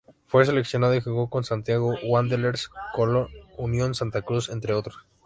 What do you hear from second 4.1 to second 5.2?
Cruz, entre otros.